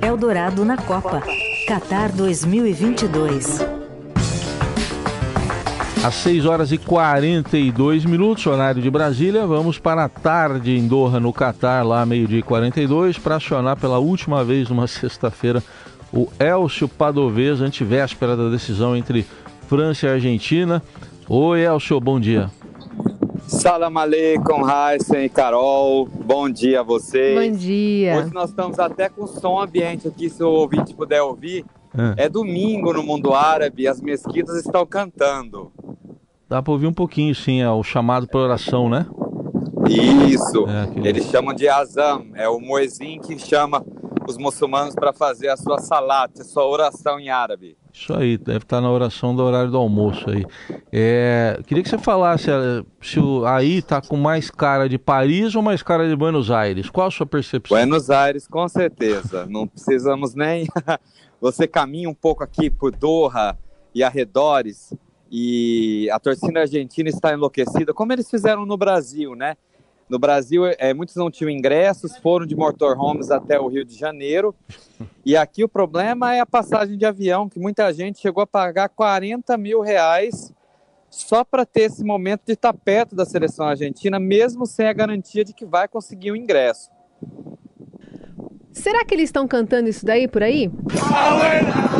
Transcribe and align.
Eldorado 0.00 0.64
na 0.64 0.76
Copa. 0.76 1.22
Qatar 1.66 2.12
2022. 2.12 3.66
Às 6.04 6.14
6 6.14 6.46
horas 6.46 6.70
e 6.70 6.78
42 6.78 8.04
minutos, 8.04 8.46
horário 8.46 8.80
de 8.80 8.88
Brasília, 8.88 9.44
vamos 9.44 9.78
para 9.78 10.04
a 10.04 10.08
tarde 10.08 10.78
em 10.78 10.86
Doha, 10.86 11.18
no 11.18 11.32
Catar, 11.32 11.84
lá 11.84 12.06
meio-dia 12.06 12.38
e 12.38 12.42
42, 12.42 13.18
para 13.18 13.36
acionar 13.36 13.76
pela 13.76 13.98
última 13.98 14.44
vez 14.44 14.68
numa 14.68 14.86
sexta-feira 14.88 15.62
o 16.12 16.28
Elcio 16.38 16.88
Padovez, 16.88 17.60
antivéspera 17.60 18.36
da 18.36 18.48
decisão 18.48 18.96
entre 18.96 19.26
França 19.68 20.06
e 20.06 20.10
Argentina. 20.10 20.82
Oi, 21.28 21.60
Elcio, 21.60 22.00
bom 22.00 22.20
dia. 22.20 22.48
Salam 23.48 23.96
aleikum, 23.96 24.60
Heisen 24.68 25.24
e 25.24 25.28
Carol. 25.30 26.06
Bom 26.06 26.50
dia 26.50 26.80
a 26.80 26.82
vocês. 26.82 27.34
Bom 27.34 27.56
dia. 27.56 28.18
Hoje 28.18 28.34
nós 28.34 28.50
estamos 28.50 28.78
até 28.78 29.08
com 29.08 29.26
som 29.26 29.58
ambiente 29.58 30.06
aqui, 30.06 30.28
se 30.28 30.44
o 30.44 30.50
ouvinte 30.50 30.94
puder 30.94 31.22
ouvir. 31.22 31.64
É. 32.18 32.26
é 32.26 32.28
domingo 32.28 32.92
no 32.92 33.02
mundo 33.02 33.32
árabe, 33.32 33.88
as 33.88 34.02
mesquitas 34.02 34.54
estão 34.56 34.84
cantando. 34.84 35.72
Dá 36.46 36.62
para 36.62 36.72
ouvir 36.72 36.86
um 36.88 36.92
pouquinho, 36.92 37.34
sim, 37.34 37.62
é 37.62 37.70
o 37.70 37.82
chamado 37.82 38.28
para 38.28 38.38
oração, 38.38 38.90
né? 38.90 39.06
Isso. 39.88 40.68
É, 40.68 40.82
aquele... 40.82 41.08
Eles 41.08 41.24
chamam 41.30 41.54
de 41.54 41.66
azam, 41.68 42.26
é 42.34 42.46
o 42.46 42.60
muezzin 42.60 43.18
que 43.18 43.38
chama 43.38 43.82
os 44.28 44.36
muçulmanos 44.36 44.94
para 44.94 45.10
fazer 45.12 45.48
a 45.48 45.56
sua 45.56 45.78
salat, 45.78 46.38
a 46.38 46.44
sua 46.44 46.66
oração 46.66 47.18
em 47.18 47.30
árabe. 47.30 47.78
Isso 47.92 48.12
aí, 48.12 48.36
deve 48.36 48.58
estar 48.58 48.80
na 48.80 48.90
oração 48.90 49.34
do 49.34 49.42
horário 49.42 49.70
do 49.70 49.78
almoço 49.78 50.28
aí. 50.28 50.44
É, 50.92 51.58
queria 51.66 51.82
que 51.82 51.88
você 51.88 51.96
falasse 51.96 52.50
eh, 52.50 52.84
se 53.00 53.18
o, 53.18 53.46
aí 53.46 53.78
está 53.78 54.02
com 54.02 54.16
mais 54.16 54.50
cara 54.50 54.86
de 54.86 54.98
Paris 54.98 55.54
ou 55.54 55.62
mais 55.62 55.82
cara 55.82 56.06
de 56.06 56.14
Buenos 56.14 56.50
Aires. 56.50 56.90
Qual 56.90 57.06
a 57.06 57.10
sua 57.10 57.24
percepção? 57.24 57.74
Buenos 57.74 58.10
Aires, 58.10 58.46
com 58.46 58.68
certeza. 58.68 59.46
Não 59.46 59.66
precisamos 59.66 60.34
nem. 60.34 60.66
você 61.40 61.66
caminha 61.66 62.10
um 62.10 62.14
pouco 62.14 62.44
aqui 62.44 62.68
por 62.68 62.94
Doha 62.94 63.56
e 63.94 64.02
arredores 64.02 64.92
e 65.30 66.08
a 66.10 66.18
torcida 66.18 66.60
argentina 66.60 67.08
está 67.08 67.32
enlouquecida, 67.32 67.94
como 67.94 68.12
eles 68.12 68.30
fizeram 68.30 68.66
no 68.66 68.76
Brasil, 68.76 69.34
né? 69.34 69.56
No 70.08 70.18
Brasil, 70.18 70.64
é, 70.66 70.94
muitos 70.94 71.14
não 71.16 71.30
tinham 71.30 71.50
ingressos, 71.50 72.16
foram 72.16 72.46
de 72.46 72.56
motorhomes 72.56 73.30
até 73.30 73.60
o 73.60 73.68
Rio 73.68 73.84
de 73.84 73.94
Janeiro. 73.94 74.54
E 75.24 75.36
aqui 75.36 75.62
o 75.62 75.68
problema 75.68 76.34
é 76.34 76.40
a 76.40 76.46
passagem 76.46 76.96
de 76.96 77.04
avião, 77.04 77.48
que 77.48 77.58
muita 77.58 77.92
gente 77.92 78.18
chegou 78.18 78.42
a 78.42 78.46
pagar 78.46 78.88
40 78.88 79.56
mil 79.58 79.80
reais 79.80 80.52
só 81.10 81.44
para 81.44 81.64
ter 81.64 81.82
esse 81.82 82.04
momento 82.04 82.42
de 82.46 82.52
estar 82.52 82.72
perto 82.72 83.14
da 83.14 83.24
seleção 83.24 83.66
argentina, 83.66 84.18
mesmo 84.18 84.66
sem 84.66 84.86
a 84.86 84.92
garantia 84.92 85.44
de 85.44 85.52
que 85.52 85.64
vai 85.64 85.88
conseguir 85.88 86.32
o 86.32 86.36
ingresso. 86.36 86.90
Será 88.72 89.04
que 89.04 89.14
eles 89.14 89.28
estão 89.28 89.46
cantando 89.48 89.88
isso 89.88 90.06
daí 90.06 90.28
por 90.28 90.42
aí? 90.42 90.70
tem, 90.70 91.97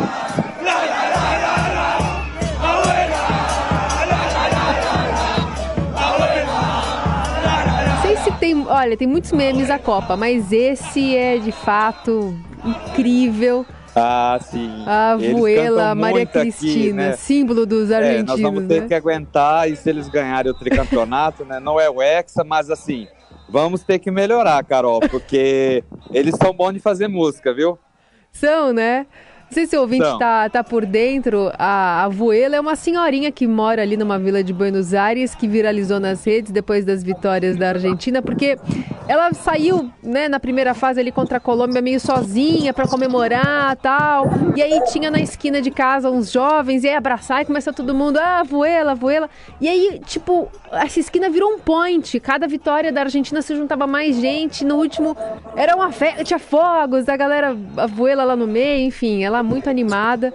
olha, 8.69 8.95
tem 8.95 9.07
muitos 9.07 9.31
memes 9.31 9.67
da 9.67 9.79
Copa, 9.79 10.15
mas 10.15 10.51
esse 10.51 11.15
é 11.15 11.37
de 11.37 11.51
fato 11.51 12.37
incrível. 12.63 13.65
Ah, 13.95 14.39
sim. 14.41 14.83
A 14.85 15.17
Vuela, 15.17 15.95
Maria 15.95 16.25
Cristina, 16.25 16.77
aqui, 16.77 16.93
né? 16.93 17.17
símbolo 17.17 17.65
dos 17.65 17.91
argentinos. 17.91 18.29
É, 18.29 18.31
nós 18.31 18.41
vamos 18.41 18.67
ter 18.67 18.81
né? 18.81 18.87
que 18.87 18.93
aguentar 18.93 19.69
e 19.69 19.75
se 19.75 19.89
eles 19.89 20.07
ganharem 20.07 20.51
o 20.51 20.55
tricampeonato, 20.55 21.43
né? 21.43 21.59
Não 21.59 21.79
é 21.79 21.89
o 21.89 22.01
Hexa, 22.01 22.43
mas 22.43 22.69
assim, 22.69 23.07
vamos 23.49 23.83
ter 23.83 23.99
que 23.99 24.11
melhorar, 24.11 24.63
Carol, 24.63 24.99
porque 25.01 25.83
eles 26.11 26.35
são 26.41 26.53
bons 26.53 26.73
de 26.73 26.79
fazer 26.79 27.07
música, 27.07 27.53
viu? 27.53 27.77
São, 28.31 28.71
né? 28.71 29.07
Não 29.49 29.53
sei 29.55 29.65
se 29.65 29.75
o 29.75 29.81
ouvinte 29.81 30.05
está 30.05 30.47
tá 30.47 30.63
por 30.63 30.85
dentro. 30.85 31.51
A, 31.57 32.03
a 32.03 32.07
Vuela 32.07 32.55
é 32.55 32.59
uma 32.59 32.75
senhorinha 32.75 33.31
que 33.31 33.47
mora 33.47 33.81
ali 33.81 33.97
numa 33.97 34.19
vila 34.19 34.43
de 34.43 34.53
Buenos 34.53 34.93
Aires, 34.93 35.33
que 35.33 35.47
viralizou 35.47 35.99
nas 35.99 36.23
redes 36.23 36.51
depois 36.51 36.85
das 36.85 37.01
vitórias 37.01 37.57
da 37.57 37.69
Argentina, 37.69 38.21
porque 38.21 38.59
ela 39.07 39.33
saiu 39.33 39.89
né, 40.03 40.29
na 40.29 40.39
primeira 40.39 40.75
fase 40.75 40.99
ali 40.99 41.11
contra 41.11 41.37
a 41.37 41.39
Colômbia 41.39 41.81
meio 41.81 41.99
sozinha 41.99 42.71
para 42.71 42.87
comemorar 42.87 43.75
tal. 43.77 44.27
E 44.55 44.61
aí 44.61 44.79
tinha 44.91 45.09
na 45.09 45.19
esquina 45.19 45.59
de 45.63 45.71
casa 45.71 46.11
uns 46.11 46.31
jovens, 46.31 46.83
e 46.83 46.87
aí 46.87 46.93
abraçar 46.93 47.41
e 47.41 47.45
começa 47.45 47.73
todo 47.73 47.91
mundo, 47.95 48.17
ah, 48.17 48.43
Vuela, 48.43 48.93
Vuela. 48.93 49.27
E 49.59 49.67
aí, 49.67 49.99
tipo, 50.05 50.47
essa 50.71 50.99
esquina 50.99 51.27
virou 51.27 51.55
um 51.55 51.57
point. 51.57 52.19
Cada 52.19 52.47
vitória 52.47 52.91
da 52.91 53.01
Argentina 53.01 53.41
se 53.41 53.55
juntava 53.55 53.87
mais 53.87 54.15
gente. 54.15 54.63
No 54.63 54.75
último 54.75 55.17
era 55.55 55.75
uma 55.75 55.91
festa, 55.91 56.23
tinha 56.23 56.37
fogos, 56.37 57.09
a 57.09 57.17
galera, 57.17 57.57
a 57.77 57.87
Vuela 57.87 58.23
lá 58.23 58.35
no 58.35 58.45
meio, 58.45 58.85
enfim, 58.85 59.23
ela 59.23 59.38
muito 59.43 59.69
animada. 59.69 60.33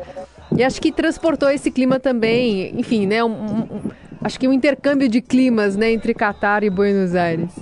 E 0.57 0.63
acho 0.63 0.81
que 0.81 0.93
transportou 0.93 1.51
esse 1.51 1.71
clima 1.71 1.99
também, 1.99 2.79
enfim, 2.79 3.07
né? 3.07 3.25
Um, 3.25 3.31
um, 3.31 3.91
acho 4.23 4.39
que 4.39 4.47
um 4.47 4.53
intercâmbio 4.53 5.09
de 5.09 5.21
climas, 5.21 5.77
né, 5.77 5.93
entre 5.93 6.15
Catar 6.15 6.63
e 6.63 6.71
Buenos 6.71 7.15
Aires. 7.15 7.53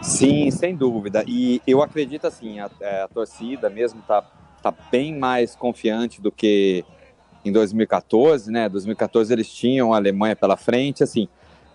Sim, 0.00 0.50
sem 0.50 0.76
dúvida. 0.76 1.24
E 1.26 1.60
eu 1.66 1.82
acredito 1.82 2.26
assim, 2.26 2.60
a, 2.60 2.70
é, 2.80 3.02
a 3.02 3.08
torcida 3.08 3.68
mesmo 3.68 4.00
tá, 4.06 4.22
tá 4.62 4.72
bem 4.90 5.18
mais 5.18 5.56
confiante 5.56 6.20
do 6.20 6.30
que 6.30 6.84
em 7.44 7.52
2014, 7.52 8.50
né? 8.50 8.68
2014 8.68 9.32
eles 9.32 9.52
tinham 9.52 9.92
a 9.92 9.96
Alemanha 9.96 10.36
pela 10.36 10.56
frente, 10.56 11.02
assim. 11.02 11.28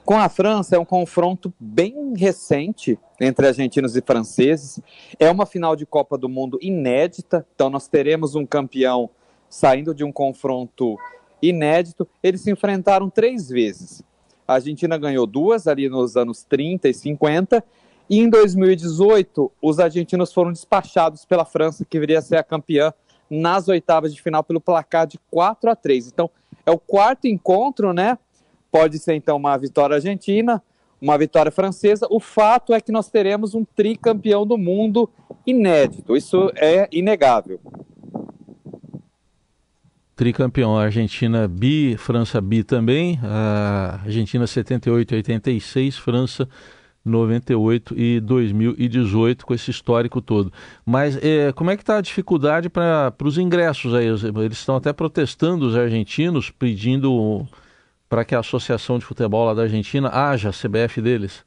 Com 0.06 0.18
a 0.18 0.28
França 0.28 0.76
é 0.76 0.80
um 0.80 0.84
confronto 0.84 1.54
bem 1.58 2.14
recente 2.18 3.00
entre 3.22 3.48
argentinos 3.48 3.96
e 3.96 4.02
franceses. 4.02 4.82
É 5.18 5.32
uma 5.32 5.46
final 5.46 5.78
de 5.78 5.86
Copa 5.86 6.18
do 6.18 6.28
Mundo 6.28 6.60
inédita, 6.62 7.48
então 7.56 7.70
nós 7.70 7.88
teremos 7.88 8.36
um 8.36 8.46
campeão 8.46 9.10
saindo 9.50 9.96
de 9.96 10.04
um 10.04 10.12
confronto 10.12 10.98
inédito. 11.42 12.06
Eles 12.22 12.42
se 12.42 12.52
enfrentaram 12.52 13.10
três 13.10 13.48
vezes. 13.48 14.04
A 14.46 14.56
Argentina 14.56 14.98
ganhou 14.98 15.26
duas 15.26 15.68
ali 15.68 15.88
nos 15.88 16.18
anos 16.18 16.44
30 16.44 16.90
e 16.90 16.94
50, 16.94 17.64
e 18.10 18.20
em 18.20 18.30
2018 18.30 19.50
os 19.62 19.80
argentinos 19.80 20.34
foram 20.34 20.52
despachados 20.52 21.24
pela 21.24 21.46
França, 21.46 21.86
que 21.86 21.98
viria 21.98 22.20
a 22.20 22.22
ser 22.22 22.36
a 22.36 22.44
campeã 22.44 22.94
nas 23.30 23.70
oitavas 23.70 24.14
de 24.14 24.22
final 24.22 24.44
pelo 24.44 24.60
placar 24.60 25.08
de 25.08 25.18
4 25.32 25.72
a 25.72 25.76
3. 25.78 26.08
Então, 26.08 26.30
é 26.66 26.72
o 26.72 26.78
quarto 26.78 27.26
encontro, 27.26 27.94
né? 27.94 28.18
Pode 28.74 28.98
ser 28.98 29.14
então 29.14 29.38
uma 29.38 29.56
vitória 29.56 29.98
argentina, 29.98 30.60
uma 31.00 31.16
vitória 31.16 31.52
francesa. 31.52 32.08
O 32.10 32.20
fato 32.20 32.74
é 32.74 32.82
que 32.82 32.92
nós 32.92 33.08
teremos 33.08 33.54
um 33.54 33.64
tricampeão 33.64 34.48
do 34.48 34.58
mundo 34.58 35.08
inédito. 35.46 36.18
Isso 36.18 36.52
é 36.56 36.90
inegável. 36.92 37.60
Tricampeão, 40.16 40.76
Argentina 40.76 41.48
bi, 41.48 41.96
França 41.98 42.42
bi 42.42 42.64
também. 42.64 43.20
A 43.22 44.00
Argentina 44.06 44.48
78 44.48 45.14
e 45.14 45.16
86, 45.18 45.98
França 46.00 46.50
98 47.06 47.94
e 47.96 48.20
2018, 48.22 49.46
com 49.46 49.54
esse 49.54 49.70
histórico 49.70 50.20
todo. 50.20 50.52
Mas 50.84 51.16
é, 51.24 51.52
como 51.52 51.70
é 51.70 51.78
que 51.78 51.84
está 51.84 51.98
a 51.98 52.02
dificuldade 52.02 52.70
para 52.70 53.14
os 53.24 53.38
ingressos 53.38 53.94
aí? 53.94 54.08
Eles 54.08 54.58
estão 54.58 54.78
até 54.78 54.92
protestando, 54.92 55.68
os 55.68 55.76
argentinos, 55.76 56.50
pedindo 56.50 57.48
para 58.14 58.24
que 58.24 58.36
a 58.36 58.42
Associação 58.42 59.00
de 59.00 59.06
Futebol 59.06 59.44
lá 59.44 59.56
da 59.56 59.64
Argentina 59.64 60.08
haja 60.08 60.52
CBF 60.52 61.02
deles? 61.02 61.44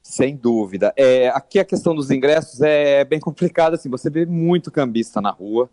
Sem 0.00 0.36
dúvida. 0.36 0.92
É, 0.96 1.26
aqui 1.30 1.58
a 1.58 1.64
questão 1.64 1.92
dos 1.92 2.12
ingressos 2.12 2.60
é 2.60 3.04
bem 3.04 3.18
complicada. 3.18 3.74
Assim, 3.74 3.90
você 3.90 4.08
vê 4.08 4.24
muito 4.24 4.70
cambista 4.70 5.20
na 5.20 5.32
rua, 5.32 5.68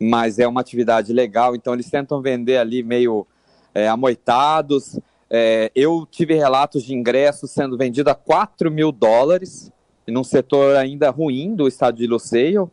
mas 0.00 0.40
é 0.40 0.48
uma 0.48 0.60
atividade 0.60 1.12
legal, 1.12 1.54
então 1.54 1.74
eles 1.74 1.88
tentam 1.88 2.20
vender 2.20 2.56
ali 2.56 2.82
meio 2.82 3.24
é, 3.72 3.86
amoitados. 3.86 4.98
É, 5.30 5.70
eu 5.76 6.08
tive 6.10 6.34
relatos 6.34 6.82
de 6.82 6.92
ingressos 6.92 7.52
sendo 7.52 7.78
vendidos 7.78 8.10
a 8.10 8.16
4 8.16 8.68
mil 8.68 8.90
dólares, 8.90 9.70
num 10.08 10.24
setor 10.24 10.74
ainda 10.74 11.08
ruim 11.08 11.54
do 11.54 11.68
estádio 11.68 12.00
de 12.00 12.08
Luceio. 12.08 12.68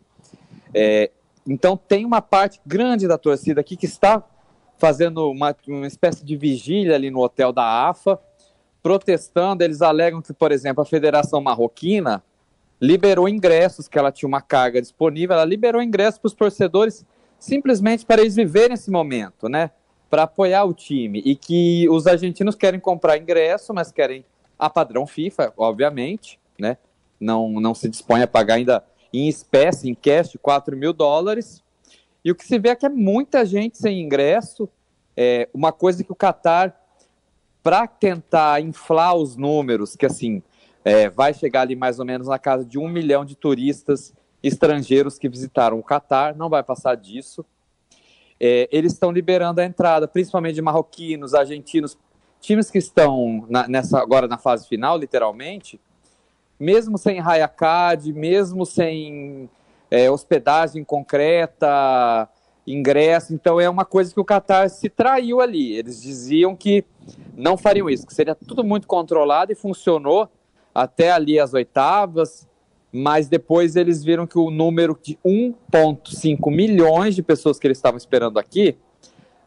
É, 0.73 1.11
então 1.47 1.77
tem 1.77 2.03
uma 2.03 2.19
parte 2.19 2.59
grande 2.65 3.07
da 3.07 3.15
torcida 3.19 3.61
aqui 3.61 3.77
que 3.77 3.85
está 3.85 4.23
fazendo 4.79 5.29
uma, 5.29 5.55
uma 5.67 5.87
espécie 5.87 6.25
de 6.25 6.35
vigília 6.35 6.95
ali 6.95 7.11
no 7.11 7.19
hotel 7.19 7.51
da 7.51 7.89
AFA, 7.89 8.19
protestando. 8.81 9.63
Eles 9.63 9.81
alegam 9.81 10.21
que, 10.21 10.33
por 10.33 10.51
exemplo, 10.51 10.81
a 10.81 10.85
Federação 10.85 11.41
Marroquina 11.41 12.23
liberou 12.81 13.27
ingressos, 13.27 13.87
que 13.87 13.99
ela 13.99 14.11
tinha 14.11 14.27
uma 14.27 14.41
carga 14.41 14.81
disponível, 14.81 15.35
ela 15.35 15.45
liberou 15.45 15.81
ingressos 15.81 16.17
para 16.17 16.27
os 16.27 16.33
torcedores 16.33 17.05
simplesmente 17.37 18.05
para 18.05 18.21
eles 18.21 18.35
viverem 18.35 18.73
esse 18.73 18.89
momento, 18.89 19.47
né? 19.47 19.71
Para 20.09 20.23
apoiar 20.23 20.63
o 20.63 20.73
time. 20.73 21.21
E 21.25 21.35
que 21.35 21.87
os 21.89 22.07
argentinos 22.07 22.55
querem 22.55 22.79
comprar 22.79 23.17
ingresso, 23.17 23.73
mas 23.73 23.91
querem 23.91 24.25
a 24.57 24.69
padrão 24.69 25.05
FIFA, 25.05 25.53
obviamente, 25.57 26.39
né? 26.59 26.77
Não, 27.19 27.49
não 27.59 27.75
se 27.75 27.89
dispõe 27.89 28.21
a 28.21 28.27
pagar 28.27 28.55
ainda 28.55 28.83
em 29.13 29.27
espécie, 29.27 29.89
em 29.89 29.95
cash, 29.95 30.37
4 30.41 30.75
mil 30.75 30.93
dólares. 30.93 31.63
E 32.23 32.31
o 32.31 32.35
que 32.35 32.45
se 32.45 32.59
vê 32.59 32.69
é 32.69 32.75
que 32.75 32.85
é 32.85 32.89
muita 32.89 33.45
gente 33.45 33.77
sem 33.77 34.01
ingresso. 34.01 34.69
É 35.15 35.49
uma 35.53 35.71
coisa 35.71 36.03
que 36.03 36.11
o 36.11 36.15
Qatar, 36.15 36.75
para 37.63 37.87
tentar 37.87 38.61
inflar 38.61 39.15
os 39.15 39.35
números, 39.35 39.95
que 39.95 40.05
assim, 40.05 40.41
é, 40.83 41.09
vai 41.09 41.33
chegar 41.33 41.61
ali 41.61 41.75
mais 41.75 41.99
ou 41.99 42.05
menos 42.05 42.27
na 42.27 42.39
casa 42.39 42.65
de 42.65 42.77
um 42.77 42.87
milhão 42.87 43.25
de 43.25 43.35
turistas 43.35 44.13
estrangeiros 44.41 45.17
que 45.17 45.27
visitaram 45.27 45.77
o 45.77 45.83
Catar, 45.83 46.35
não 46.35 46.49
vai 46.49 46.63
passar 46.63 46.95
disso. 46.95 47.45
É, 48.39 48.69
eles 48.71 48.93
estão 48.93 49.11
liberando 49.11 49.59
a 49.59 49.65
entrada, 49.65 50.07
principalmente 50.07 50.55
de 50.55 50.61
marroquinos, 50.61 51.33
argentinos, 51.33 51.97
times 52.39 52.71
que 52.71 52.77
estão 52.77 53.45
na, 53.49 53.67
nessa 53.67 53.99
agora 53.99 54.27
na 54.27 54.37
fase 54.37 54.67
final, 54.67 54.97
literalmente, 54.97 55.79
mesmo 56.57 56.97
sem 56.97 57.19
Hayakad, 57.19 58.11
mesmo 58.13 58.65
sem 58.65 59.49
é, 59.89 60.09
hospedagem 60.09 60.83
concreta, 60.83 62.29
ingresso. 62.65 63.33
Então 63.33 63.59
é 63.59 63.69
uma 63.69 63.85
coisa 63.85 64.13
que 64.13 64.19
o 64.19 64.25
Qatar 64.25 64.69
se 64.69 64.89
traiu 64.89 65.41
ali. 65.41 65.73
Eles 65.73 66.01
diziam 66.01 66.55
que 66.55 66.85
não 67.35 67.57
fariam 67.57 67.89
isso, 67.89 68.05
que 68.05 68.13
seria 68.13 68.35
tudo 68.35 68.63
muito 68.63 68.87
controlado 68.87 69.51
e 69.51 69.55
funcionou 69.55 70.29
até 70.73 71.11
ali 71.11 71.39
as 71.39 71.53
oitavas, 71.53 72.47
mas 72.91 73.27
depois 73.27 73.75
eles 73.75 74.03
viram 74.03 74.25
que 74.25 74.37
o 74.37 74.51
número 74.51 74.97
de 75.01 75.17
1,5 75.25 76.51
milhões 76.51 77.15
de 77.15 77.23
pessoas 77.23 77.59
que 77.59 77.67
eles 77.67 77.77
estavam 77.77 77.97
esperando 77.97 78.39
aqui 78.39 78.77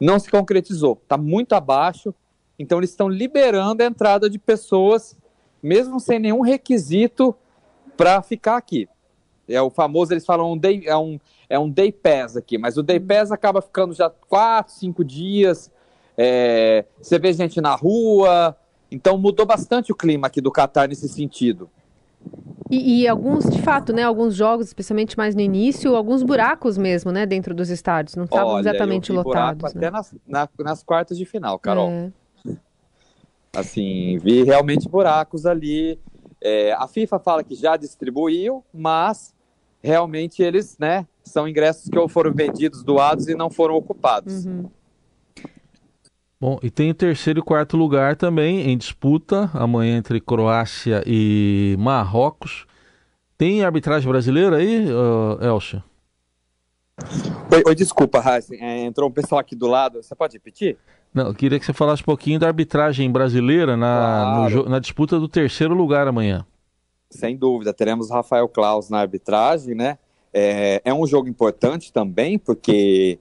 não 0.01 0.19
se 0.19 0.31
concretizou. 0.31 0.99
Está 1.01 1.17
muito 1.17 1.53
abaixo. 1.53 2.15
Então 2.59 2.79
eles 2.79 2.91
estão 2.91 3.09
liberando 3.09 3.83
a 3.83 3.87
entrada 3.87 4.29
de 4.29 4.39
pessoas, 4.39 5.17
mesmo 5.63 5.99
sem 5.99 6.19
nenhum 6.19 6.41
requisito 6.41 7.35
para 7.97 8.21
ficar 8.21 8.57
aqui. 8.57 8.89
É 9.49 9.61
o 9.61 9.71
famoso, 9.71 10.13
eles 10.13 10.25
falam, 10.25 10.53
um 10.53 10.57
day, 10.57 10.85
é, 10.87 10.97
um, 10.97 11.19
é 11.49 11.59
um 11.59 11.69
day 11.69 11.91
pass 11.91 12.37
aqui, 12.37 12.57
mas 12.57 12.77
o 12.77 12.83
day 12.83 12.99
uhum. 12.99 13.07
pass 13.07 13.33
acaba 13.33 13.61
ficando 13.61 13.93
já 13.93 14.09
quatro, 14.09 14.73
cinco 14.73 15.05
dias. 15.05 15.71
É, 16.17 16.85
você 17.01 17.19
vê 17.19 17.33
gente 17.33 17.61
na 17.61 17.75
rua, 17.75 18.57
então 18.91 19.19
mudou 19.19 19.47
bastante 19.47 19.91
o 19.91 19.97
clima 19.97 20.27
aqui 20.27 20.41
do 20.41 20.51
Catar 20.51 20.89
nesse 20.89 21.09
sentido. 21.09 21.69
E, 22.71 23.03
e, 23.03 23.09
alguns, 23.09 23.45
de 23.51 23.61
fato, 23.61 23.93
né, 23.93 24.03
alguns 24.03 24.35
jogos, 24.35 24.69
especialmente 24.69 25.17
mais 25.19 25.35
no 25.35 25.43
início, 25.43 25.95
alguns 25.95 26.23
buracos 26.23 26.79
mesmo, 26.79 27.13
né, 27.13 27.27
dentro 27.27 27.55
dos 27.55 27.69
estádios, 27.69 28.17
não 28.17 28.25
estavam 28.25 28.59
exatamente 28.59 29.11
eu 29.11 29.17
vi 29.17 29.23
lotados. 29.23 29.75
Né? 29.75 29.79
Até 29.79 29.91
nas, 29.91 30.15
na, 30.27 30.49
nas 30.61 30.83
quartas 30.83 31.19
de 31.19 31.27
final, 31.27 31.59
Carol. 31.59 31.91
É. 31.91 32.13
Assim, 33.55 34.19
vi 34.19 34.43
realmente 34.45 34.89
buracos 34.89 35.45
ali. 35.45 35.99
É, 36.43 36.73
a 36.73 36.89
FIFA 36.89 37.19
fala 37.19 37.45
que 37.45 37.55
já 37.55 37.77
distribuiu, 37.77 38.65
mas 38.75 39.35
realmente 39.83 40.43
eles, 40.43 40.77
né, 40.79 41.07
são 41.23 41.49
ingressos 41.49 41.89
que 41.89 42.09
foram 42.09 42.33
vendidos, 42.33 42.83
doados 42.83 43.29
e 43.29 43.35
não 43.35 43.49
foram 43.49 43.75
ocupados. 43.75 44.45
Uhum. 44.45 44.69
Bom, 46.41 46.59
e 46.61 46.71
tem 46.71 46.91
o 46.91 46.95
terceiro 46.95 47.39
e 47.39 47.43
quarto 47.43 47.77
lugar 47.77 48.17
também 48.17 48.69
em 48.69 48.77
disputa, 48.77 49.49
amanhã 49.55 49.97
entre 49.97 50.21
Croácia 50.21 51.03
e 51.07 51.77
Marrocos. 51.79 52.67
Tem 53.39 53.63
arbitragem 53.63 54.11
brasileira 54.11 54.57
aí, 54.57 54.87
uh, 54.87 55.45
Elcio? 55.45 55.83
Oi, 57.53 57.63
oi, 57.65 57.75
desculpa, 57.75 58.19
Heisen. 58.19 58.59
É, 58.61 58.85
entrou 58.85 59.09
um 59.09 59.13
pessoal 59.13 59.41
aqui 59.41 59.55
do 59.55 59.67
lado. 59.67 60.03
Você 60.03 60.15
pode 60.15 60.35
repetir? 60.35 60.77
Não, 61.15 61.27
eu 61.29 61.35
queria 61.35 61.59
que 61.59 61.67
você 61.67 61.73
falasse 61.73 62.03
um 62.03 62.07
pouquinho 62.07 62.39
da 62.39 62.47
arbitragem 62.47 63.11
brasileira 63.11 63.77
na, 63.77 64.47
claro. 64.49 64.65
no, 64.65 64.71
na 64.71 64.79
disputa 64.79 65.21
do 65.21 65.29
terceiro 65.29 65.75
lugar 65.75 66.09
amanhã. 66.09 66.47
Sem 67.11 67.37
dúvida, 67.37 67.75
teremos 67.75 68.11
Rafael 68.11 68.49
Klaus 68.49 68.89
na 68.89 68.99
arbitragem, 68.99 69.75
né? 69.75 69.99
É, 70.33 70.81
é 70.83 70.95
um 70.95 71.07
jogo 71.07 71.29
importante 71.29 71.93
também, 71.93 72.39
porque, 72.39 73.19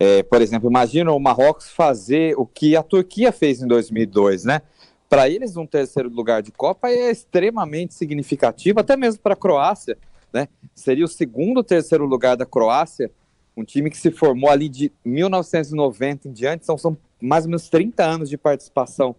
é, 0.00 0.22
por 0.22 0.40
exemplo, 0.40 0.70
imagina 0.70 1.12
o 1.12 1.20
Marrocos 1.20 1.70
fazer 1.70 2.34
o 2.38 2.46
que 2.46 2.74
a 2.74 2.82
Turquia 2.82 3.30
fez 3.30 3.60
em 3.60 3.66
2002, 3.66 4.44
né? 4.44 4.62
Para 5.10 5.28
eles, 5.28 5.56
um 5.56 5.66
terceiro 5.66 6.08
lugar 6.08 6.42
de 6.42 6.50
Copa 6.50 6.88
é 6.88 7.10
extremamente 7.10 7.92
significativo, 7.92 8.80
até 8.80 8.96
mesmo 8.96 9.20
para 9.20 9.34
a 9.34 9.36
Croácia, 9.36 9.98
né? 10.32 10.48
Seria 10.74 11.04
o 11.04 11.08
segundo 11.08 11.62
terceiro 11.62 12.06
lugar 12.06 12.38
da 12.38 12.46
Croácia, 12.46 13.10
um 13.54 13.64
time 13.64 13.90
que 13.90 13.98
se 13.98 14.10
formou 14.10 14.48
ali 14.48 14.70
de 14.70 14.90
1990 15.04 16.28
em 16.28 16.32
diante, 16.32 16.64
são, 16.64 16.78
são 16.78 16.96
mais 17.20 17.44
ou 17.44 17.50
menos 17.50 17.68
30 17.68 18.04
anos 18.04 18.30
de 18.30 18.36
participação 18.36 19.14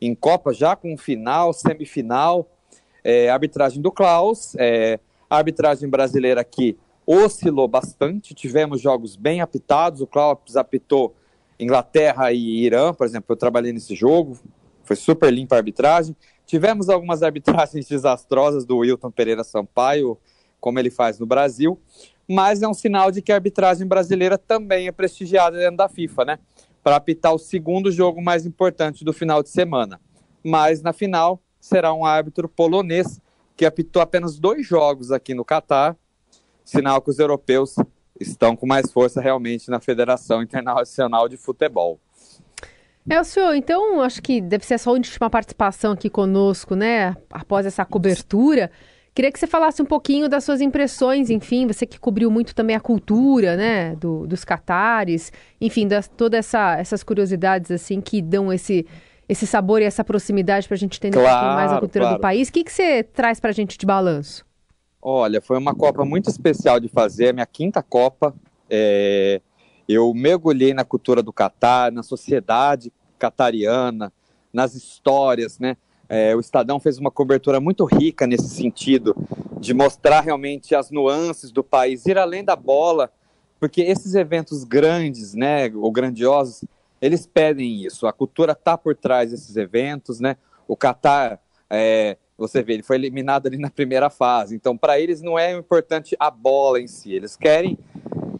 em 0.00 0.14
Copa, 0.14 0.52
já 0.52 0.74
com 0.74 0.96
final, 0.96 1.52
semifinal, 1.52 2.50
é, 3.04 3.28
arbitragem 3.28 3.80
do 3.80 3.92
Klaus, 3.92 4.54
é, 4.56 4.98
a 5.28 5.36
arbitragem 5.36 5.88
brasileira 5.88 6.40
aqui 6.40 6.76
oscilou 7.06 7.66
bastante, 7.68 8.34
tivemos 8.34 8.80
jogos 8.80 9.16
bem 9.16 9.40
apitados, 9.40 10.00
o 10.00 10.06
Klaus 10.06 10.56
apitou 10.56 11.14
Inglaterra 11.58 12.32
e 12.32 12.64
Irã, 12.64 12.94
por 12.94 13.06
exemplo, 13.06 13.26
eu 13.30 13.36
trabalhei 13.36 13.72
nesse 13.72 13.94
jogo, 13.94 14.38
foi 14.84 14.96
super 14.96 15.32
limpa 15.32 15.56
a 15.56 15.58
arbitragem, 15.58 16.16
tivemos 16.46 16.88
algumas 16.88 17.22
arbitragens 17.22 17.86
desastrosas 17.88 18.64
do 18.64 18.78
Wilton 18.78 19.10
Pereira 19.10 19.44
Sampaio, 19.44 20.18
como 20.60 20.78
ele 20.78 20.90
faz 20.90 21.18
no 21.18 21.26
Brasil, 21.26 21.78
mas 22.30 22.62
é 22.62 22.68
um 22.68 22.74
sinal 22.74 23.10
de 23.10 23.20
que 23.20 23.32
a 23.32 23.34
arbitragem 23.34 23.84
brasileira 23.84 24.38
também 24.38 24.86
é 24.86 24.92
prestigiada 24.92 25.58
dentro 25.58 25.78
da 25.78 25.88
FIFA, 25.88 26.24
né? 26.24 26.38
Para 26.80 26.94
apitar 26.94 27.34
o 27.34 27.38
segundo 27.38 27.90
jogo 27.90 28.22
mais 28.22 28.46
importante 28.46 29.04
do 29.04 29.12
final 29.12 29.42
de 29.42 29.48
semana. 29.48 30.00
Mas 30.44 30.80
na 30.80 30.92
final 30.92 31.42
será 31.60 31.92
um 31.92 32.04
árbitro 32.04 32.48
polonês 32.48 33.20
que 33.56 33.66
apitou 33.66 34.00
apenas 34.00 34.38
dois 34.38 34.64
jogos 34.64 35.10
aqui 35.10 35.34
no 35.34 35.44
Catar, 35.44 35.96
sinal 36.64 37.02
que 37.02 37.10
os 37.10 37.18
europeus 37.18 37.74
estão 38.20 38.54
com 38.54 38.64
mais 38.64 38.92
força 38.92 39.20
realmente 39.20 39.68
na 39.68 39.80
Federação 39.80 40.40
Internacional 40.40 41.28
de 41.28 41.36
Futebol. 41.36 41.98
É, 43.08 43.20
o 43.20 43.24
senhor, 43.24 43.56
então 43.56 44.00
acho 44.02 44.22
que 44.22 44.40
deve 44.40 44.64
ser 44.64 44.74
a 44.74 44.78
sua 44.78 44.92
última 44.92 45.28
participação 45.28 45.94
aqui 45.94 46.08
conosco, 46.08 46.76
né? 46.76 47.16
Após 47.28 47.66
essa 47.66 47.84
cobertura. 47.84 48.70
Queria 49.20 49.30
que 49.30 49.38
você 49.38 49.46
falasse 49.46 49.82
um 49.82 49.84
pouquinho 49.84 50.30
das 50.30 50.44
suas 50.44 50.62
impressões, 50.62 51.28
enfim, 51.28 51.66
você 51.66 51.84
que 51.84 52.00
cobriu 52.00 52.30
muito 52.30 52.54
também 52.54 52.74
a 52.74 52.80
cultura, 52.80 53.54
né, 53.54 53.94
do, 53.96 54.26
dos 54.26 54.46
catares, 54.46 55.30
enfim, 55.60 55.86
das, 55.86 56.08
todas 56.08 56.38
essa, 56.38 56.78
essas 56.78 57.02
curiosidades, 57.02 57.70
assim, 57.70 58.00
que 58.00 58.22
dão 58.22 58.50
esse, 58.50 58.86
esse 59.28 59.46
sabor 59.46 59.82
e 59.82 59.84
essa 59.84 60.02
proximidade 60.02 60.66
para 60.66 60.74
a 60.74 60.78
gente 60.78 60.96
entender 60.96 61.18
claro, 61.18 61.28
um 61.28 61.38
pouquinho 61.38 61.54
mais 61.54 61.70
a 61.70 61.78
cultura 61.80 62.04
claro. 62.06 62.16
do 62.16 62.20
país. 62.22 62.48
O 62.48 62.52
que, 62.52 62.64
que 62.64 62.72
você 62.72 63.02
traz 63.02 63.38
para 63.38 63.50
a 63.50 63.52
gente 63.52 63.76
de 63.76 63.84
balanço? 63.84 64.42
Olha, 65.02 65.42
foi 65.42 65.58
uma 65.58 65.74
Copa 65.74 66.02
muito 66.02 66.30
especial 66.30 66.80
de 66.80 66.88
fazer, 66.88 67.34
minha 67.34 67.44
quinta 67.44 67.82
Copa. 67.82 68.34
É... 68.70 69.42
Eu 69.86 70.14
mergulhei 70.14 70.72
na 70.72 70.82
cultura 70.82 71.22
do 71.22 71.30
Catar, 71.30 71.92
na 71.92 72.02
sociedade 72.02 72.90
catariana, 73.18 74.10
nas 74.50 74.74
histórias, 74.74 75.58
né? 75.58 75.76
É, 76.12 76.34
o 76.34 76.40
Estadão 76.40 76.80
fez 76.80 76.98
uma 76.98 77.08
cobertura 77.08 77.60
muito 77.60 77.84
rica 77.84 78.26
nesse 78.26 78.48
sentido, 78.48 79.14
de 79.60 79.72
mostrar 79.72 80.22
realmente 80.22 80.74
as 80.74 80.90
nuances 80.90 81.52
do 81.52 81.62
país, 81.62 82.04
ir 82.04 82.18
além 82.18 82.42
da 82.42 82.56
bola, 82.56 83.12
porque 83.60 83.80
esses 83.82 84.16
eventos 84.16 84.64
grandes, 84.64 85.34
né, 85.34 85.70
ou 85.72 85.92
grandiosos, 85.92 86.64
eles 87.00 87.26
pedem 87.26 87.84
isso. 87.84 88.08
A 88.08 88.12
cultura 88.12 88.52
está 88.52 88.76
por 88.76 88.96
trás 88.96 89.30
desses 89.30 89.56
eventos, 89.56 90.18
né? 90.18 90.36
O 90.66 90.76
Catar, 90.76 91.40
é, 91.70 92.16
você 92.36 92.60
vê, 92.60 92.74
ele 92.74 92.82
foi 92.82 92.96
eliminado 92.96 93.46
ali 93.46 93.56
na 93.56 93.70
primeira 93.70 94.10
fase. 94.10 94.56
Então, 94.56 94.76
para 94.76 94.98
eles 94.98 95.22
não 95.22 95.38
é 95.38 95.52
importante 95.52 96.16
a 96.18 96.28
bola 96.28 96.80
em 96.80 96.88
si. 96.88 97.12
Eles 97.12 97.36
querem 97.36 97.78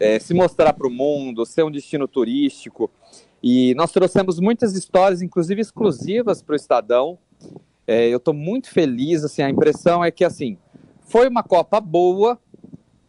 é, 0.01 0.19
se 0.19 0.35
mostrar 0.35 0.73
para 0.73 0.89
o 0.89 0.91
mundo, 0.91 1.47
ser 1.47 1.63
um 1.63 1.71
destino 1.71 2.09
turístico. 2.09 2.91
E 3.43 3.75
nós 3.77 3.93
trouxemos 3.93 4.41
muitas 4.41 4.75
histórias, 4.75 5.23
inclusive 5.23 5.61
exclusivas 5.61 6.43
para 6.43 6.55
o 6.55 6.57
Estadão, 6.57 7.19
é, 7.91 8.09
eu 8.09 8.19
estou 8.19 8.33
muito 8.33 8.71
feliz, 8.71 9.25
assim, 9.25 9.43
a 9.43 9.51
impressão 9.51 10.05
é 10.05 10.13
que, 10.13 10.25
assim, 10.25 10.57
foi 11.01 11.27
uma 11.27 11.43
Copa 11.43 11.81
boa, 11.81 12.39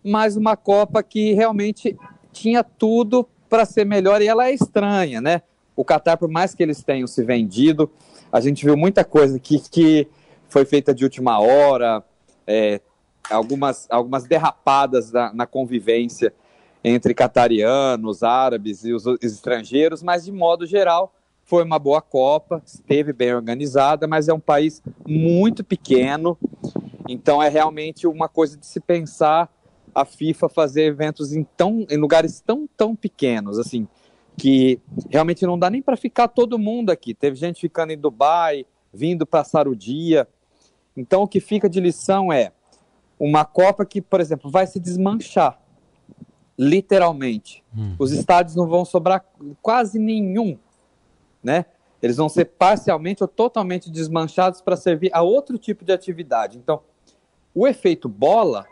mas 0.03 0.35
uma 0.35 0.57
Copa 0.57 1.03
que 1.03 1.33
realmente 1.33 1.95
tinha 2.33 2.63
tudo 2.63 3.29
para 3.47 3.63
ser 3.63 3.85
melhor 3.85 4.23
e 4.23 4.27
ela 4.27 4.47
é 4.47 4.53
estranha, 4.55 5.21
né? 5.21 5.43
O 5.75 5.85
Qatar, 5.85 6.17
por 6.17 6.27
mais 6.27 6.55
que 6.55 6.63
eles 6.63 6.83
tenham 6.83 7.05
se 7.05 7.23
vendido, 7.23 7.91
a 8.31 8.41
gente 8.41 8.65
viu 8.65 8.75
muita 8.75 9.05
coisa 9.05 9.37
aqui 9.37 9.59
que 9.59 10.07
foi 10.49 10.65
feita 10.65 10.95
de 10.95 11.03
última 11.03 11.39
hora, 11.39 12.03
é, 12.47 12.81
algumas, 13.29 13.85
algumas 13.87 14.23
derrapadas 14.23 15.11
na, 15.11 15.31
na, 15.31 15.45
convivência 15.45 16.33
entre 16.83 17.13
catarianos, 17.13 18.23
árabes 18.23 18.83
e 18.83 18.93
os, 18.93 19.05
os 19.05 19.21
estrangeiros, 19.21 20.01
mas 20.01 20.25
de 20.25 20.31
modo 20.31 20.65
geral 20.65 21.13
foi 21.51 21.65
uma 21.65 21.77
boa 21.77 22.01
Copa, 22.01 22.63
esteve 22.65 23.11
bem 23.11 23.35
organizada, 23.35 24.07
mas 24.07 24.29
é 24.29 24.33
um 24.33 24.39
país 24.39 24.81
muito 25.05 25.65
pequeno, 25.65 26.37
então 27.09 27.43
é 27.43 27.49
realmente 27.49 28.07
uma 28.07 28.29
coisa 28.29 28.55
de 28.55 28.65
se 28.65 28.79
pensar 28.79 29.53
a 29.93 30.05
FIFA 30.05 30.47
fazer 30.47 30.83
eventos 30.83 31.33
em, 31.33 31.43
tão, 31.43 31.85
em 31.89 31.97
lugares 31.97 32.39
tão, 32.39 32.69
tão 32.77 32.95
pequenos, 32.95 33.59
assim, 33.59 33.85
que 34.37 34.79
realmente 35.09 35.45
não 35.45 35.59
dá 35.59 35.69
nem 35.69 35.81
para 35.81 35.97
ficar 35.97 36.29
todo 36.29 36.57
mundo 36.57 36.89
aqui. 36.89 37.13
Teve 37.13 37.35
gente 37.35 37.59
ficando 37.59 37.91
em 37.91 37.97
Dubai, 37.97 38.65
vindo 38.93 39.25
passar 39.25 39.67
o 39.67 39.75
dia. 39.75 40.25
Então 40.95 41.23
o 41.23 41.27
que 41.27 41.41
fica 41.41 41.67
de 41.67 41.81
lição 41.81 42.31
é 42.31 42.53
uma 43.19 43.43
Copa 43.43 43.85
que, 43.85 44.01
por 44.01 44.21
exemplo, 44.21 44.49
vai 44.49 44.65
se 44.67 44.79
desmanchar, 44.79 45.59
literalmente. 46.57 47.61
Hum. 47.77 47.97
Os 47.99 48.13
estádios 48.13 48.55
não 48.55 48.69
vão 48.69 48.85
sobrar 48.85 49.25
quase 49.61 49.99
nenhum 49.99 50.57
né? 51.43 51.65
Eles 52.01 52.17
vão 52.17 52.27
ser 52.27 52.45
parcialmente 52.45 53.23
ou 53.23 53.27
totalmente 53.27 53.89
desmanchados 53.89 54.61
para 54.61 54.75
servir 54.75 55.11
a 55.13 55.21
outro 55.21 55.57
tipo 55.57 55.85
de 55.85 55.91
atividade. 55.91 56.57
Então, 56.57 56.81
o 57.53 57.67
efeito 57.67 58.09
bola 58.09 58.65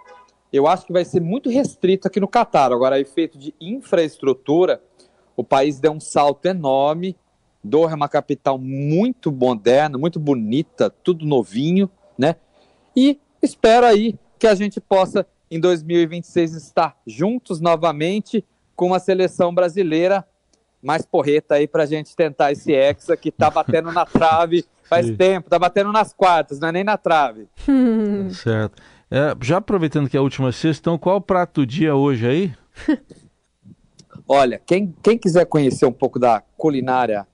eu 0.51 0.67
acho 0.67 0.85
que 0.85 0.93
vai 0.93 1.05
ser 1.05 1.21
muito 1.21 1.49
restrito 1.49 2.07
aqui 2.07 2.19
no 2.19 2.27
Catar. 2.27 2.71
Agora, 2.71 2.99
efeito 2.99 3.37
de 3.37 3.53
infraestrutura, 3.61 4.81
o 5.35 5.43
país 5.43 5.79
deu 5.79 5.91
um 5.91 5.99
salto 5.99 6.45
enorme. 6.47 7.15
Doha 7.63 7.91
é 7.91 7.95
uma 7.95 8.09
capital 8.09 8.57
muito 8.57 9.31
moderna, 9.31 9.97
muito 9.97 10.19
bonita, 10.19 10.89
tudo 10.89 11.25
novinho, 11.25 11.89
né? 12.17 12.35
E 12.95 13.19
espero 13.41 13.85
aí 13.85 14.17
que 14.39 14.47
a 14.47 14.55
gente 14.55 14.79
possa, 14.79 15.27
em 15.51 15.59
2026, 15.59 16.55
estar 16.55 16.97
juntos 17.05 17.59
novamente 17.59 18.43
com 18.75 18.93
a 18.93 18.99
seleção 18.99 19.53
brasileira 19.53 20.25
mais 20.81 21.05
porreta 21.05 21.55
aí 21.55 21.67
para 21.67 21.83
a 21.83 21.85
gente 21.85 22.15
tentar 22.15 22.51
esse 22.51 22.71
Hexa 22.71 23.17
que 23.17 23.31
tá 23.31 23.49
batendo 23.49 23.91
na 23.91 24.05
trave 24.05 24.65
faz 24.83 25.05
Sim. 25.05 25.15
tempo, 25.15 25.49
tá 25.49 25.59
batendo 25.59 25.91
nas 25.91 26.13
quartas, 26.13 26.59
não 26.59 26.69
é 26.69 26.71
nem 26.71 26.83
na 26.83 26.97
trave. 26.97 27.47
certo. 28.33 28.81
É, 29.11 29.35
já 29.41 29.57
aproveitando 29.57 30.09
que 30.09 30.17
é 30.17 30.19
a 30.19 30.23
última 30.23 30.51
sexta, 30.51 30.81
então 30.81 30.97
qual 30.97 31.17
o 31.17 31.21
prato 31.21 31.61
do 31.61 31.65
dia 31.65 31.95
hoje 31.95 32.27
aí? 32.27 32.53
Olha, 34.27 34.61
quem, 34.63 34.93
quem 35.01 35.17
quiser 35.17 35.45
conhecer 35.45 35.85
um 35.85 35.91
pouco 35.91 36.19
da 36.19 36.43
culinária 36.55 37.27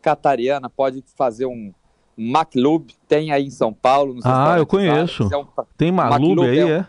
catariana, 0.00 0.68
pode 0.68 1.04
fazer 1.16 1.46
um 1.46 1.72
Maclub, 2.16 2.92
tem 3.06 3.32
aí 3.32 3.46
em 3.46 3.50
São 3.50 3.72
Paulo. 3.72 4.18
ah, 4.24 4.56
eu 4.58 4.66
conheço. 4.66 5.28
É 5.32 5.36
um, 5.36 5.46
tem 5.76 5.92
Maclub 5.92 6.42
aí, 6.42 6.58
é? 6.58 6.70
é? 6.70 6.86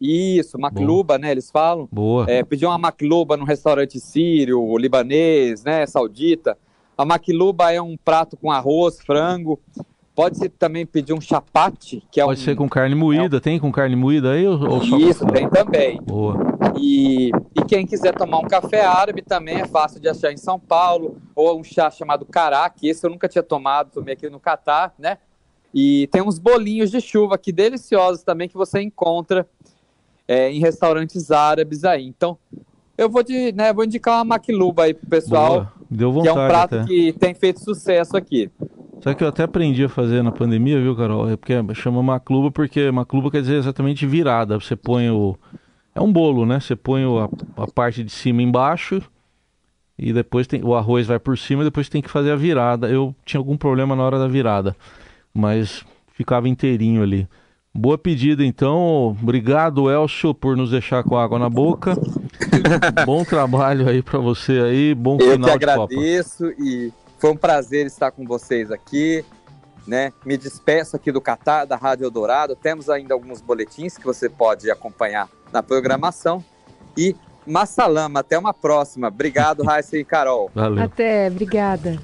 Isso, 0.00 0.58
Macluba, 0.58 1.18
né? 1.18 1.30
Eles 1.30 1.50
falam. 1.50 1.88
Boa. 1.90 2.26
É, 2.28 2.42
pedir 2.42 2.66
uma 2.66 2.78
Macluba 2.78 3.36
num 3.36 3.44
restaurante 3.44 3.98
sírio, 3.98 4.76
libanês, 4.76 5.64
né? 5.64 5.86
Saudita. 5.86 6.56
A 6.96 7.04
Macluba 7.04 7.72
é 7.72 7.80
um 7.80 7.96
prato 7.96 8.36
com 8.36 8.50
arroz, 8.50 8.98
frango, 9.00 9.60
Pode-se 10.16 10.48
também 10.48 10.86
pedir 10.86 11.12
um 11.12 11.20
chapate, 11.20 12.02
que 12.10 12.22
é 12.22 12.24
Pode 12.24 12.40
um, 12.40 12.44
ser 12.44 12.56
com 12.56 12.66
carne 12.66 12.94
moída, 12.94 13.36
é 13.36 13.38
um... 13.38 13.40
tem 13.40 13.58
com 13.60 13.70
carne 13.70 13.94
moída 13.94 14.32
aí? 14.32 14.46
Ou, 14.46 14.58
ou 14.58 14.82
Isso, 14.82 15.26
tem 15.26 15.46
também. 15.50 16.00
Boa. 16.00 16.38
E, 16.80 17.30
e 17.54 17.62
quem 17.68 17.86
quiser 17.86 18.14
tomar 18.14 18.38
um 18.38 18.48
café 18.48 18.82
árabe 18.82 19.20
também 19.20 19.60
é 19.60 19.66
fácil 19.66 20.00
de 20.00 20.08
achar 20.08 20.32
em 20.32 20.38
São 20.38 20.58
Paulo, 20.58 21.18
ou 21.34 21.60
um 21.60 21.62
chá 21.62 21.90
chamado 21.90 22.24
caraque, 22.24 22.88
esse 22.88 23.04
eu 23.06 23.10
nunca 23.10 23.28
tinha 23.28 23.42
tomado, 23.42 23.90
tomei 23.90 24.14
aqui 24.14 24.30
no 24.30 24.40
Catar, 24.40 24.94
né? 24.98 25.18
E 25.74 26.08
tem 26.10 26.22
uns 26.22 26.38
bolinhos 26.38 26.90
de 26.90 26.98
chuva 26.98 27.34
aqui 27.34 27.52
deliciosos 27.52 28.22
também 28.22 28.48
que 28.48 28.56
você 28.56 28.80
encontra 28.80 29.46
é, 30.26 30.50
em 30.50 30.60
restaurantes 30.60 31.30
árabes 31.30 31.84
aí. 31.84 32.06
Então, 32.06 32.38
eu 32.96 33.08
vou, 33.10 33.22
de, 33.22 33.52
né, 33.52 33.72
vou 33.72 33.84
indicar 33.84 34.18
uma 34.18 34.24
maquiluba 34.24 34.84
aí 34.84 34.94
pro 34.94 35.06
pessoal, 35.08 35.54
Boa. 35.54 35.72
Deu 35.90 36.12
vontade, 36.12 36.34
que 36.34 36.40
é 36.40 36.42
um 36.42 36.48
prato 36.48 36.74
até. 36.74 36.84
que 36.84 37.12
tem 37.12 37.34
feito 37.34 37.60
sucesso 37.60 38.16
aqui. 38.16 38.50
Sabe 39.00 39.16
que 39.16 39.22
eu 39.22 39.28
até 39.28 39.44
aprendi 39.44 39.84
a 39.84 39.88
fazer 39.88 40.22
na 40.22 40.32
pandemia, 40.32 40.80
viu, 40.80 40.96
Carol? 40.96 41.30
É 41.30 41.36
porque 41.36 41.54
chama 41.74 42.02
macluba 42.02 42.50
porque 42.50 42.90
macluba 42.90 43.30
quer 43.30 43.40
dizer 43.40 43.56
exatamente 43.56 44.06
virada. 44.06 44.58
Você 44.58 44.74
põe 44.74 45.10
o. 45.10 45.36
É 45.94 46.00
um 46.00 46.12
bolo, 46.12 46.44
né? 46.44 46.58
Você 46.58 46.74
põe 46.74 47.04
a, 47.04 47.62
a 47.62 47.66
parte 47.68 48.02
de 48.02 48.10
cima 48.10 48.42
embaixo 48.42 49.00
e 49.98 50.12
depois 50.12 50.46
tem, 50.46 50.62
o 50.62 50.74
arroz 50.74 51.06
vai 51.06 51.18
por 51.18 51.38
cima 51.38 51.62
e 51.62 51.66
depois 51.66 51.88
tem 51.88 52.02
que 52.02 52.10
fazer 52.10 52.32
a 52.32 52.36
virada. 52.36 52.88
Eu 52.88 53.14
tinha 53.24 53.38
algum 53.38 53.56
problema 53.56 53.94
na 53.94 54.02
hora 54.02 54.18
da 54.18 54.26
virada, 54.26 54.74
mas 55.32 55.84
ficava 56.12 56.48
inteirinho 56.48 57.02
ali. 57.02 57.28
Boa 57.76 57.98
pedida, 57.98 58.42
então. 58.42 59.16
Obrigado, 59.20 59.90
Elcio, 59.90 60.34
por 60.34 60.56
nos 60.56 60.70
deixar 60.70 61.04
com 61.04 61.16
água 61.16 61.38
na 61.38 61.50
boca. 61.50 61.94
bom 63.04 63.22
trabalho 63.22 63.88
aí 63.88 64.02
para 64.02 64.18
você 64.18 64.60
aí. 64.60 64.94
Bom 64.94 65.18
Eu 65.20 65.32
final 65.32 65.46
que 65.46 65.64
agradeço 65.64 66.46
e 66.58 66.92
foi 67.18 67.30
um 67.30 67.36
prazer 67.36 67.86
estar 67.86 68.10
com 68.10 68.24
vocês 68.24 68.70
aqui. 68.70 69.24
Né? 69.86 70.12
Me 70.24 70.36
despeço 70.36 70.96
aqui 70.96 71.12
do 71.12 71.20
Catar, 71.20 71.64
da 71.64 71.76
Rádio 71.76 72.04
Eldorado. 72.04 72.56
Temos 72.56 72.88
ainda 72.88 73.14
alguns 73.14 73.40
boletins 73.40 73.96
que 73.96 74.04
você 74.04 74.28
pode 74.28 74.70
acompanhar 74.70 75.28
na 75.52 75.62
programação. 75.62 76.42
E 76.96 77.14
Massalama, 77.46 78.20
até 78.20 78.38
uma 78.38 78.52
próxima. 78.52 79.08
Obrigado, 79.08 79.62
Raíssa 79.62 79.96
e 79.96 80.04
Carol. 80.04 80.50
Valeu. 80.54 80.82
Até, 80.82 81.28
obrigada. 81.28 81.98